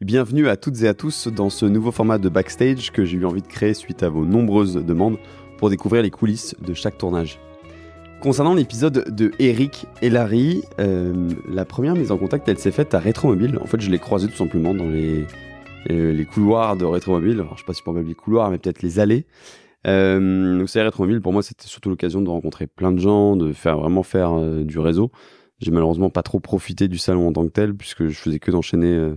[0.00, 3.26] Bienvenue à toutes et à tous dans ce nouveau format de backstage que j'ai eu
[3.26, 5.18] envie de créer suite à vos nombreuses demandes
[5.58, 7.38] pour découvrir les coulisses de chaque tournage.
[8.22, 12.94] Concernant l'épisode de Eric et Larry, euh, la première mise en contact elle s'est faite
[12.94, 13.58] à Rétromobile.
[13.60, 15.26] En fait, je l'ai croisé tout simplement dans les,
[15.90, 17.38] euh, les couloirs de Rétromobile.
[17.38, 19.26] Alors, je sais pas si pour les couloirs, mais peut-être les allées.
[19.86, 21.20] Euh, donc, c'est Rétromobile.
[21.20, 24.64] Pour moi, c'était surtout l'occasion de rencontrer plein de gens, de faire vraiment faire euh,
[24.64, 25.12] du réseau.
[25.58, 28.50] J'ai malheureusement pas trop profité du salon en tant que tel, puisque je faisais que
[28.50, 29.12] d'enchaîner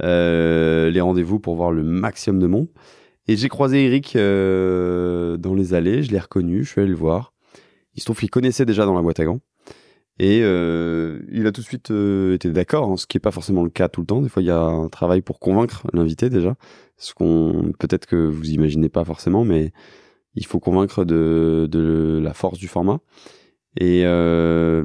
[0.00, 2.68] les rendez-vous pour voir le maximum de monde.
[3.28, 6.96] Et j'ai croisé Eric euh, dans les allées, je l'ai reconnu, je suis allé le
[6.96, 7.32] voir.
[7.94, 9.40] Il se trouve qu'il connaissait déjà dans la boîte à gants.
[10.18, 13.32] Et euh, il a tout de suite euh, été d'accord, hein, ce qui n'est pas
[13.32, 14.22] forcément le cas tout le temps.
[14.22, 16.54] Des fois, il y a un travail pour convaincre l'invité déjà,
[16.96, 19.72] ce qu'on peut-être que vous imaginez pas forcément, mais
[20.34, 23.00] il faut convaincre de, de la force du format.
[23.78, 24.84] Et euh,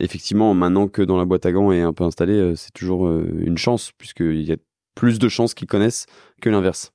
[0.00, 3.06] effectivement, maintenant que dans la boîte à gants est un peu installé, euh, c'est toujours
[3.06, 4.56] euh, une chance, puisqu'il y a
[4.94, 6.06] plus de chances qu'ils connaissent
[6.40, 6.92] que l'inverse.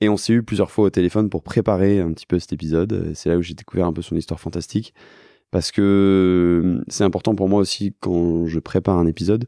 [0.00, 3.12] Et on s'est eu plusieurs fois au téléphone pour préparer un petit peu cet épisode.
[3.14, 4.94] C'est là où j'ai découvert un peu son histoire fantastique.
[5.50, 9.46] Parce que euh, c'est important pour moi aussi, quand je prépare un épisode,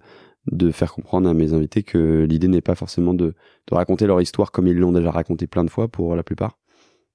[0.51, 3.35] de faire comprendre à mes invités que l'idée n'est pas forcément de,
[3.69, 6.59] de raconter leur histoire comme ils l'ont déjà raconté plein de fois pour la plupart,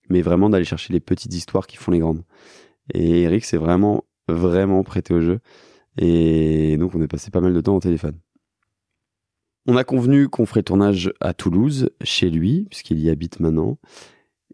[0.10, 2.24] mais vraiment d'aller chercher les petites histoires qui font les grandes.
[2.94, 5.40] Et Eric s'est vraiment, vraiment prêté au jeu.
[5.98, 8.18] Et donc on est passé pas mal de temps au téléphone.
[9.66, 13.78] On a convenu qu'on ferait tournage à Toulouse, chez lui, puisqu'il y habite maintenant.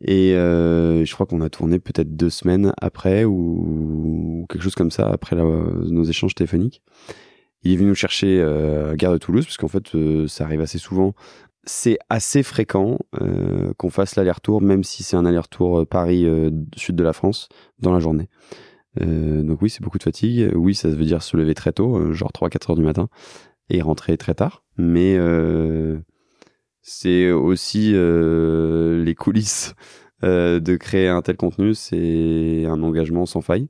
[0.01, 4.91] Et euh, je crois qu'on a tourné peut-être deux semaines après ou quelque chose comme
[4.91, 6.81] ça après nos échanges téléphoniques.
[7.61, 10.45] Il est venu nous chercher euh, à Gare de Toulouse parce qu'en fait euh, ça
[10.45, 11.13] arrive assez souvent.
[11.65, 12.99] C'est assez fréquent
[13.77, 17.47] qu'on fasse l'aller-retour, même si c'est un aller-retour euh, Paris euh, sud de la France
[17.79, 18.27] dans la journée.
[19.01, 20.51] Euh, donc oui, c'est beaucoup de fatigue.
[20.55, 23.09] Oui, ça veut dire se lever très tôt, euh, genre 3-4 heures du matin,
[23.69, 24.63] et rentrer très tard.
[24.77, 25.99] Mais euh,
[26.81, 29.75] c'est aussi les coulisses
[30.21, 33.69] de créer un tel contenu, c'est un engagement sans faille.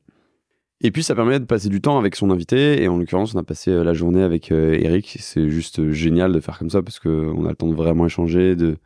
[0.82, 3.40] Et puis ça permet de passer du temps avec son invité, et en l'occurrence on
[3.40, 5.18] a passé la journée avec Eric.
[5.20, 8.06] C'est juste génial de faire comme ça parce que on a le temps de vraiment
[8.06, 8.78] échanger, de,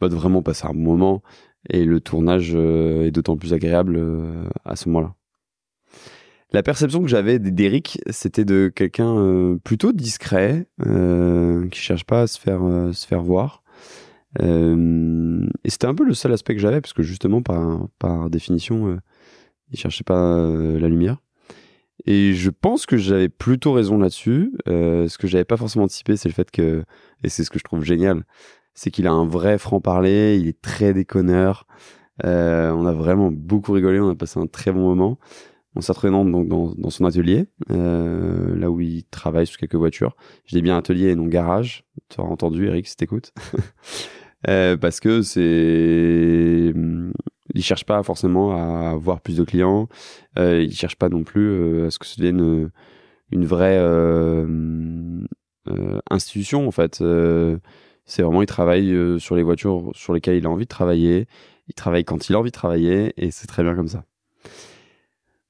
[0.00, 1.22] bah, de vraiment passer un moment,
[1.70, 4.00] et le tournage est d'autant plus agréable
[4.64, 5.14] à ce moment-là.
[6.54, 12.22] La perception que j'avais d'Eric, c'était de quelqu'un euh, plutôt discret, euh, qui cherche pas
[12.22, 13.64] à se faire euh, se faire voir.
[14.40, 18.30] Euh, et c'était un peu le seul aspect que j'avais, parce que justement, par, par
[18.30, 19.00] définition,
[19.72, 21.16] il cherchait pas la lumière.
[22.06, 24.52] Et je pense que j'avais plutôt raison là-dessus.
[24.66, 26.84] Ce que j'avais pas forcément anticipé, c'est le fait que,
[27.24, 28.22] et c'est ce que je trouve génial,
[28.74, 31.66] c'est qu'il a un vrai franc-parler, il est très déconneur.
[32.22, 35.18] On a vraiment beaucoup rigolé, on a passé un très bon moment.
[35.76, 40.16] Retrouvé dans, donc dans, son atelier, euh, là où il travaille sur quelques voitures.
[40.44, 41.84] Je dis bien atelier et non garage.
[42.08, 43.32] Tu auras entendu, Eric, si t'écoutes.
[44.46, 46.74] Euh, parce que c'est,
[47.54, 49.88] il cherche pas forcément à avoir plus de clients.
[50.38, 52.70] Euh, il cherche pas non plus euh, à ce que ce devienne euh,
[53.30, 55.26] une vraie euh,
[56.10, 57.02] institution en fait.
[58.06, 61.26] C'est vraiment il travaille sur les voitures sur lesquelles il a envie de travailler.
[61.68, 64.04] Il travaille quand il a envie de travailler et c'est très bien comme ça.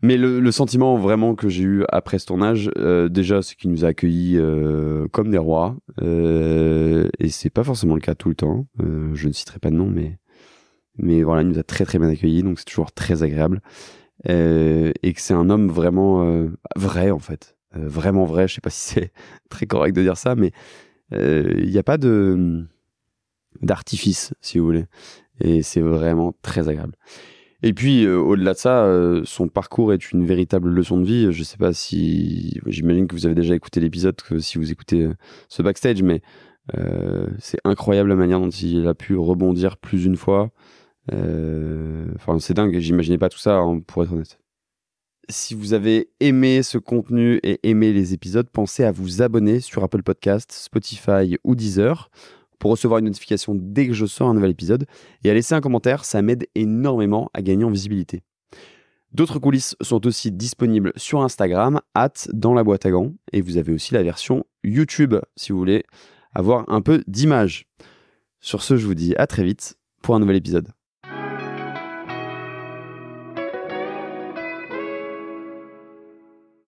[0.04, 3.86] Mais le, sentiment vraiment que j'ai eu après ce tournage, euh, déjà, c'est qu'il nous
[3.86, 8.34] a accueillis euh, comme des rois, euh, et c'est pas forcément le cas tout le
[8.34, 8.66] temps.
[8.82, 10.18] Euh, je ne citerai pas de nom, mais
[10.98, 13.62] mais voilà, il nous a très très bien accueillis, donc c'est toujours très agréable,
[14.28, 18.46] et que c'est un homme vraiment vrai en fait, vraiment vrai.
[18.46, 19.12] Je sais pas si c'est
[19.48, 20.52] très correct de dire ça, mais
[21.12, 22.66] il n'y a pas de
[23.62, 24.84] d'artifice, si vous voulez,
[25.40, 26.94] et c'est vraiment très agréable.
[27.66, 31.32] Et puis, euh, au-delà de ça, euh, son parcours est une véritable leçon de vie.
[31.32, 32.60] Je sais pas si...
[32.66, 35.14] J'imagine que vous avez déjà écouté l'épisode, si vous écoutez euh,
[35.48, 36.20] ce backstage, mais
[37.38, 40.50] c'est incroyable la manière dont il a pu rebondir plus d'une fois.
[41.10, 44.38] Enfin, c'est dingue, j'imaginais pas tout ça, hein, pour être honnête.
[45.30, 49.84] Si vous avez aimé ce contenu et aimé les épisodes, pensez à vous abonner sur
[49.84, 52.10] Apple Podcast, Spotify ou Deezer
[52.64, 54.86] pour recevoir une notification dès que je sors un nouvel épisode
[55.22, 58.22] et à laisser un commentaire, ça m'aide énormément à gagner en visibilité.
[59.12, 63.58] D'autres coulisses sont aussi disponibles sur Instagram, at dans la boîte à gants, et vous
[63.58, 65.84] avez aussi la version YouTube si vous voulez
[66.32, 67.66] avoir un peu d'image.
[68.40, 70.68] Sur ce, je vous dis à très vite pour un nouvel épisode.